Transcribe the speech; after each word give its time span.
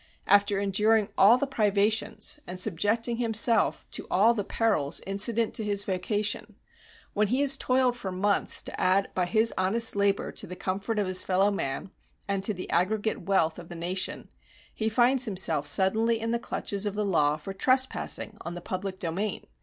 After 0.25 0.59
enduring 0.59 1.09
all 1.15 1.37
the 1.37 1.45
privations 1.45 2.39
and 2.47 2.59
subjecting 2.59 3.17
himself 3.17 3.85
to 3.91 4.07
all 4.09 4.33
the 4.33 4.43
perils 4.43 4.99
incident 5.05 5.53
to 5.53 5.63
his 5.63 5.83
vocation 5.83 6.55
when 7.13 7.27
he 7.27 7.41
has 7.41 7.55
toiled 7.55 7.95
for 7.95 8.11
months 8.11 8.63
to 8.63 8.81
add 8.81 9.11
by 9.13 9.27
his 9.27 9.53
honest 9.59 9.95
labor 9.95 10.31
to 10.31 10.47
the 10.47 10.55
comfort 10.55 10.97
of 10.97 11.05
his 11.05 11.21
fellow 11.21 11.51
men, 11.51 11.91
and 12.27 12.43
to 12.45 12.51
the 12.55 12.71
aggregate 12.71 13.21
wealth 13.27 13.59
of 13.59 13.69
the 13.69 13.75
nation, 13.75 14.27
he 14.73 14.89
finds 14.89 15.25
himself 15.25 15.67
suddenly 15.67 16.19
in 16.19 16.31
the 16.31 16.39
clutches 16.39 16.87
of 16.87 16.95
the 16.95 17.05
law 17.05 17.37
for 17.37 17.53
trespassing 17.53 18.39
on 18.41 18.55
the 18.55 18.59
public 18.59 18.97
domain. 18.97 19.43